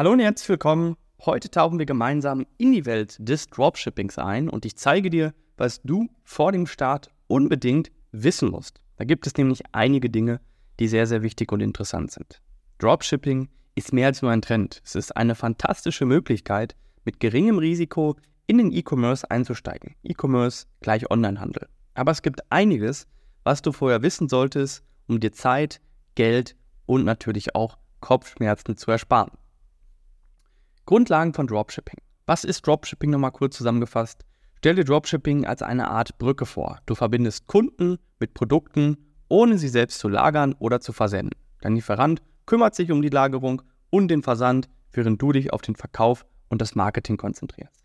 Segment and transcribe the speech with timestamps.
[0.00, 0.96] Hallo und herzlich willkommen.
[1.26, 5.82] Heute tauchen wir gemeinsam in die Welt des Dropshippings ein und ich zeige dir, was
[5.82, 8.80] du vor dem Start unbedingt wissen musst.
[8.96, 10.40] Da gibt es nämlich einige Dinge,
[10.78, 12.40] die sehr, sehr wichtig und interessant sind.
[12.78, 14.80] Dropshipping ist mehr als nur ein Trend.
[14.86, 19.96] Es ist eine fantastische Möglichkeit, mit geringem Risiko in den E-Commerce einzusteigen.
[20.02, 21.68] E-Commerce gleich Onlinehandel.
[21.92, 23.06] Aber es gibt einiges,
[23.44, 25.82] was du vorher wissen solltest, um dir Zeit,
[26.14, 26.56] Geld
[26.86, 29.32] und natürlich auch Kopfschmerzen zu ersparen.
[30.90, 32.00] Grundlagen von Dropshipping.
[32.26, 34.24] Was ist Dropshipping nochmal kurz zusammengefasst?
[34.58, 36.80] Stell dir Dropshipping als eine Art Brücke vor.
[36.86, 38.96] Du verbindest Kunden mit Produkten,
[39.28, 41.38] ohne sie selbst zu lagern oder zu versenden.
[41.60, 45.76] Dein Lieferant kümmert sich um die Lagerung und den Versand, während du dich auf den
[45.76, 47.84] Verkauf und das Marketing konzentrierst.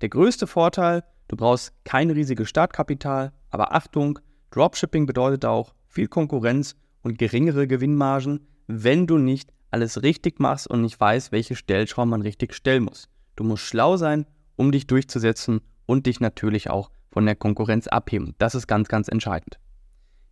[0.00, 4.18] Der größte Vorteil, du brauchst kein riesiges Startkapital, aber Achtung,
[4.50, 10.80] Dropshipping bedeutet auch viel Konkurrenz und geringere Gewinnmargen, wenn du nicht alles richtig machst und
[10.80, 13.10] nicht weißt, welche Stellschrauben man richtig stellen muss.
[13.36, 14.24] Du musst schlau sein,
[14.56, 18.34] um dich durchzusetzen und dich natürlich auch von der Konkurrenz abheben.
[18.38, 19.58] Das ist ganz, ganz entscheidend.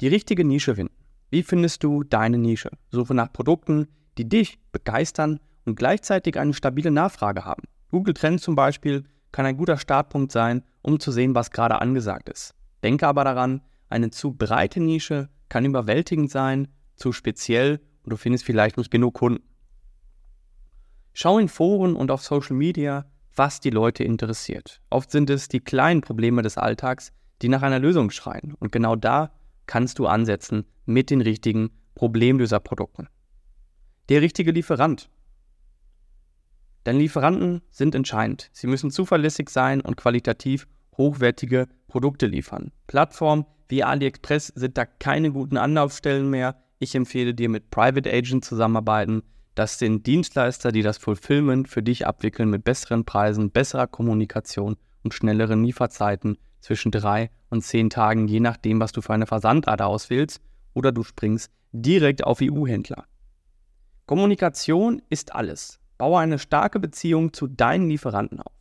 [0.00, 0.94] Die richtige Nische finden.
[1.30, 2.70] Wie findest du deine Nische?
[2.90, 3.86] Suche nach Produkten,
[4.18, 7.62] die dich begeistern und gleichzeitig eine stabile Nachfrage haben.
[7.92, 12.28] Google Trends zum Beispiel kann ein guter Startpunkt sein, um zu sehen, was gerade angesagt
[12.28, 12.54] ist.
[12.82, 16.66] Denke aber daran, eine zu breite Nische kann überwältigend sein,
[16.96, 19.44] zu speziell und du findest vielleicht nicht genug Kunden.
[21.12, 23.04] Schau in Foren und auf Social Media,
[23.36, 24.80] was die Leute interessiert.
[24.88, 28.54] Oft sind es die kleinen Probleme des Alltags, die nach einer Lösung schreien.
[28.58, 29.30] Und genau da
[29.66, 33.10] kannst du ansetzen mit den richtigen Problemlöserprodukten.
[34.08, 35.10] Der richtige Lieferant.
[36.84, 38.48] Deine Lieferanten sind entscheidend.
[38.54, 42.72] Sie müssen zuverlässig sein und qualitativ hochwertige Produkte liefern.
[42.86, 46.56] Plattformen wie AliExpress sind da keine guten Anlaufstellen mehr.
[46.80, 49.22] Ich empfehle dir mit Private Agent zusammenarbeiten.
[49.56, 55.12] Das sind Dienstleister, die das Fulfillment für dich abwickeln mit besseren Preisen, besserer Kommunikation und
[55.12, 60.40] schnelleren Lieferzeiten zwischen drei und zehn Tagen, je nachdem, was du für eine Versandart auswählst,
[60.74, 63.04] oder du springst direkt auf EU-Händler.
[64.06, 65.80] Kommunikation ist alles.
[65.98, 68.52] Baue eine starke Beziehung zu deinen Lieferanten auf.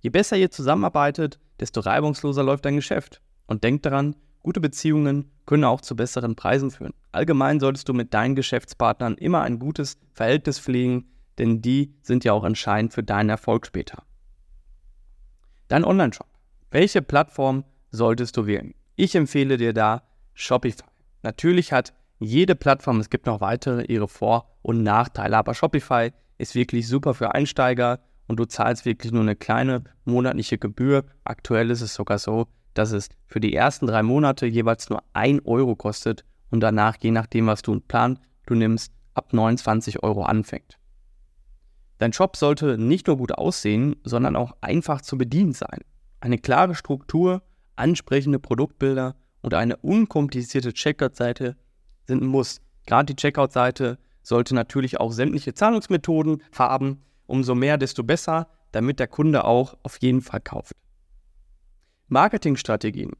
[0.00, 3.20] Je besser ihr zusammenarbeitet, desto reibungsloser läuft dein Geschäft.
[3.46, 6.94] Und denk daran, Gute Beziehungen können auch zu besseren Preisen führen.
[7.10, 12.32] Allgemein solltest du mit deinen Geschäftspartnern immer ein gutes Verhältnis pflegen, denn die sind ja
[12.32, 14.04] auch entscheidend für deinen Erfolg später.
[15.66, 16.28] Dein Online-Shop.
[16.70, 18.76] Welche Plattform solltest du wählen?
[18.94, 20.84] Ich empfehle dir da Shopify.
[21.24, 26.54] Natürlich hat jede Plattform, es gibt noch weitere, ihre Vor- und Nachteile, aber Shopify ist
[26.54, 27.98] wirklich super für Einsteiger
[28.28, 31.04] und du zahlst wirklich nur eine kleine monatliche Gebühr.
[31.24, 32.46] Aktuell ist es sogar so,
[32.78, 37.10] dass es für die ersten drei Monate jeweils nur 1 Euro kostet und danach, je
[37.10, 40.78] nachdem, was du Plan du nimmst, ab 29 Euro anfängt.
[41.98, 45.80] Dein Shop sollte nicht nur gut aussehen, sondern auch einfach zu bedienen sein.
[46.20, 47.42] Eine klare Struktur,
[47.76, 51.56] ansprechende Produktbilder und eine unkomplizierte Checkout-Seite
[52.06, 52.60] sind ein Muss.
[52.86, 57.02] Gerade die Checkout-Seite sollte natürlich auch sämtliche Zahlungsmethoden haben.
[57.26, 60.74] Umso mehr, desto besser, damit der Kunde auch auf jeden Fall kauft.
[62.08, 63.10] Marketingstrategien.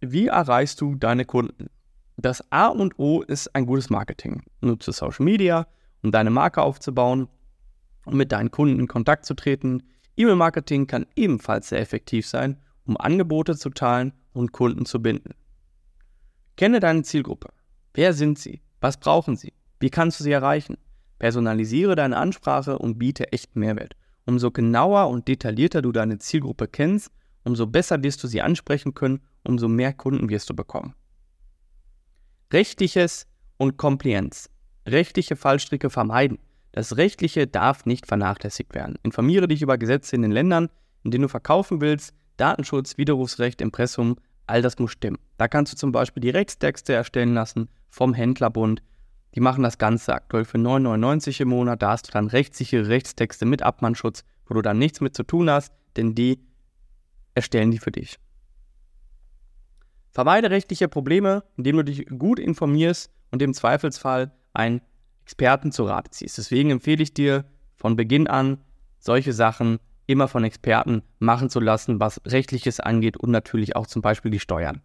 [0.00, 1.70] Wie erreichst du deine Kunden?
[2.16, 4.44] Das A und O ist ein gutes Marketing.
[4.60, 5.66] Nutze Social Media,
[6.04, 7.26] um deine Marke aufzubauen
[8.04, 9.82] und mit deinen Kunden in Kontakt zu treten.
[10.16, 15.34] E-Mail-Marketing kann ebenfalls sehr effektiv sein, um Angebote zu teilen und Kunden zu binden.
[16.56, 17.48] Kenne deine Zielgruppe.
[17.92, 18.60] Wer sind sie?
[18.80, 19.52] Was brauchen sie?
[19.80, 20.76] Wie kannst du sie erreichen?
[21.18, 23.96] Personalisiere deine Ansprache und biete echten Mehrwert.
[24.26, 27.10] Umso genauer und detaillierter du deine Zielgruppe kennst,
[27.44, 30.94] umso besser wirst du sie ansprechen können, umso mehr Kunden wirst du bekommen.
[32.52, 33.26] Rechtliches
[33.56, 34.48] und Compliance.
[34.86, 36.38] Rechtliche Fallstricke vermeiden.
[36.72, 38.96] Das Rechtliche darf nicht vernachlässigt werden.
[39.02, 40.68] Informiere dich über Gesetze in den Ländern,
[41.02, 44.16] in denen du verkaufen willst, Datenschutz, Widerrufsrecht, Impressum,
[44.46, 45.18] all das muss stimmen.
[45.36, 48.82] Da kannst du zum Beispiel die Rechtstexte erstellen lassen vom Händlerbund.
[49.34, 51.82] Die machen das Ganze aktuell für 9,99 im Monat.
[51.82, 55.50] Da hast du dann rechtssichere Rechtstexte mit Abmannschutz, wo du dann nichts mit zu tun
[55.50, 56.40] hast, denn die
[57.38, 58.18] erstellen die für dich.
[60.10, 64.80] Vermeide rechtliche Probleme, indem du dich gut informierst und im Zweifelsfall einen
[65.22, 66.38] Experten zu Rate ziehst.
[66.38, 67.44] Deswegen empfehle ich dir
[67.76, 68.58] von Beginn an,
[68.98, 74.02] solche Sachen immer von Experten machen zu lassen, was rechtliches angeht und natürlich auch zum
[74.02, 74.80] Beispiel die Steuern.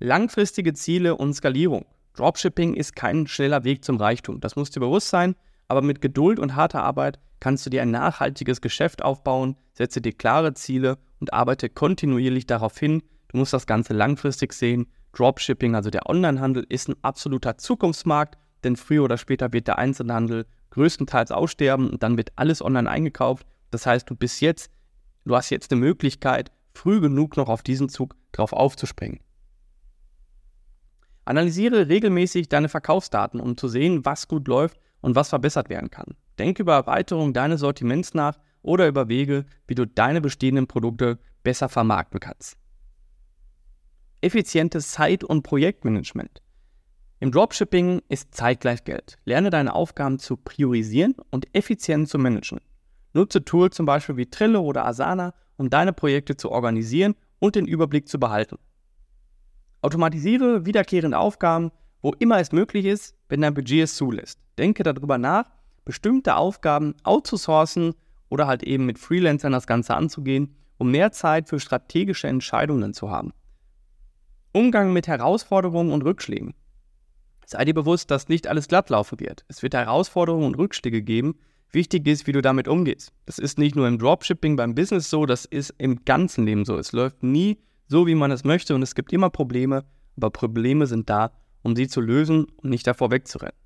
[0.00, 1.86] Langfristige Ziele und Skalierung.
[2.14, 4.40] Dropshipping ist kein schneller Weg zum Reichtum.
[4.40, 5.36] Das muss dir bewusst sein,
[5.68, 10.12] aber mit Geduld und harter Arbeit kannst du dir ein nachhaltiges Geschäft aufbauen, setze dir
[10.12, 13.02] klare Ziele und arbeite kontinuierlich darauf hin.
[13.28, 14.86] Du musst das Ganze langfristig sehen.
[15.12, 20.46] Dropshipping, also der Onlinehandel, ist ein absoluter Zukunftsmarkt, denn früher oder später wird der Einzelhandel
[20.70, 23.46] größtenteils aussterben und dann wird alles online eingekauft.
[23.70, 24.70] Das heißt, du bist jetzt,
[25.24, 29.20] du hast jetzt eine Möglichkeit, früh genug noch auf diesen Zug drauf aufzuspringen.
[31.24, 36.14] Analysiere regelmäßig deine Verkaufsdaten, um zu sehen, was gut läuft und was verbessert werden kann.
[36.38, 41.68] Denke über Erweiterung deines Sortiments nach oder über Wege, wie du deine bestehenden Produkte besser
[41.68, 42.56] vermarkten kannst.
[44.20, 46.42] Effizientes Zeit- und Projektmanagement.
[47.20, 49.16] Im Dropshipping ist Zeit gleich Geld.
[49.24, 52.60] Lerne deine Aufgaben zu priorisieren und effizient zu managen.
[53.12, 57.66] Nutze Tools zum Beispiel wie Trello oder Asana, um deine Projekte zu organisieren und den
[57.66, 58.58] Überblick zu behalten.
[59.82, 61.70] Automatisiere wiederkehrende Aufgaben,
[62.02, 64.40] wo immer es möglich ist, wenn dein Budget es zulässt.
[64.56, 65.50] Denke darüber nach,
[65.84, 67.94] bestimmte Aufgaben outzusourcen
[68.28, 73.10] oder halt eben mit Freelancern das Ganze anzugehen, um mehr Zeit für strategische Entscheidungen zu
[73.10, 73.32] haben.
[74.52, 76.54] Umgang mit Herausforderungen und Rückschlägen.
[77.46, 79.44] Sei dir bewusst, dass nicht alles glatt laufen wird.
[79.48, 81.38] Es wird Herausforderungen und Rückschläge geben.
[81.70, 83.12] Wichtig ist, wie du damit umgehst.
[83.26, 86.76] Das ist nicht nur im Dropshipping, beim Business so, das ist im ganzen Leben so.
[86.76, 89.84] Es läuft nie so, wie man es möchte und es gibt immer Probleme,
[90.16, 91.32] aber Probleme sind da,
[91.62, 93.56] um sie zu lösen und nicht davor wegzurennen.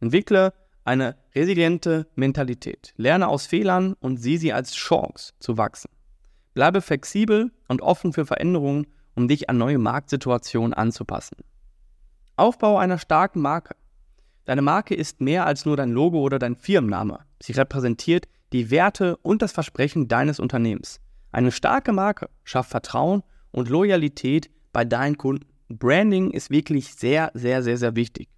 [0.00, 0.52] Entwickle
[0.84, 2.92] eine resiliente Mentalität.
[2.96, 5.90] Lerne aus Fehlern und sieh sie als Chance zu wachsen.
[6.54, 11.36] Bleibe flexibel und offen für Veränderungen, um dich an neue Marktsituationen anzupassen.
[12.36, 13.76] Aufbau einer starken Marke.
[14.44, 17.20] Deine Marke ist mehr als nur dein Logo oder dein Firmenname.
[17.40, 21.00] Sie repräsentiert die Werte und das Versprechen deines Unternehmens.
[21.30, 25.46] Eine starke Marke schafft Vertrauen und Loyalität bei deinen Kunden.
[25.68, 28.28] Branding ist wirklich sehr, sehr, sehr, sehr wichtig.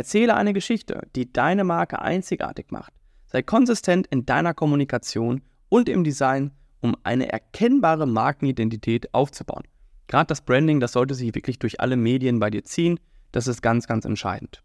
[0.00, 2.94] Erzähle eine Geschichte, die deine Marke einzigartig macht.
[3.26, 9.64] Sei konsistent in deiner Kommunikation und im Design, um eine erkennbare Markenidentität aufzubauen.
[10.06, 12.98] Gerade das Branding, das sollte sich wirklich durch alle Medien bei dir ziehen.
[13.30, 14.62] Das ist ganz, ganz entscheidend.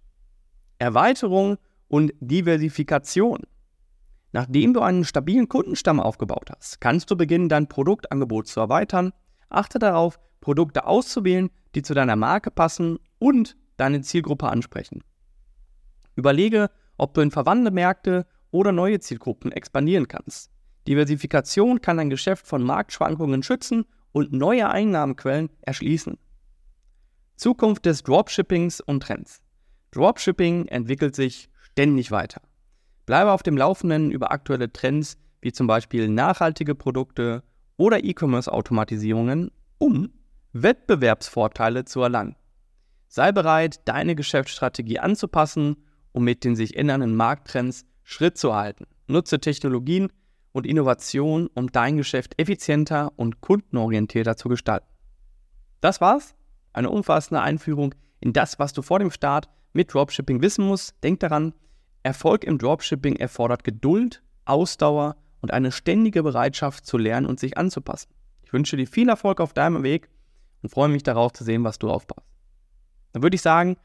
[0.79, 1.57] Erweiterung
[1.89, 3.41] und Diversifikation.
[4.31, 9.11] Nachdem du einen stabilen Kundenstamm aufgebaut hast, kannst du beginnen, dein Produktangebot zu erweitern.
[9.49, 15.03] Achte darauf, Produkte auszuwählen, die zu deiner Marke passen und deine Zielgruppe ansprechen.
[16.15, 20.51] Überlege, ob du in verwandte Märkte oder neue Zielgruppen expandieren kannst.
[20.87, 26.17] Diversifikation kann dein Geschäft von Marktschwankungen schützen und neue Einnahmenquellen erschließen.
[27.35, 29.41] Zukunft des Dropshippings und Trends.
[29.91, 32.41] Dropshipping entwickelt sich ständig weiter.
[33.05, 37.43] Bleibe auf dem Laufenden über aktuelle Trends wie zum Beispiel nachhaltige Produkte
[37.77, 40.13] oder E-Commerce-Automatisierungen, um
[40.53, 42.35] Wettbewerbsvorteile zu erlangen.
[43.07, 45.77] Sei bereit, deine Geschäftsstrategie anzupassen,
[46.15, 48.85] um mit den sich ändernden Markttrends Schritt zu halten.
[49.07, 50.13] Nutze Technologien
[50.53, 54.87] und Innovationen, um dein Geschäft effizienter und kundenorientierter zu gestalten.
[55.81, 56.33] Das war's
[56.71, 60.95] eine umfassende Einführung in das, was du vor dem Start mit Dropshipping wissen musst.
[61.03, 61.53] Denk daran,
[62.01, 68.13] Erfolg im Dropshipping erfordert Geduld, Ausdauer und eine ständige Bereitschaft zu lernen und sich anzupassen.
[68.43, 70.09] Ich wünsche dir viel Erfolg auf deinem Weg
[70.61, 72.25] und freue mich darauf zu sehen, was du aufbaust.
[73.11, 73.75] Dann würde ich sagen,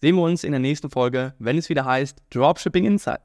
[0.00, 3.24] sehen wir uns in der nächsten Folge, wenn es wieder heißt Dropshipping Insights.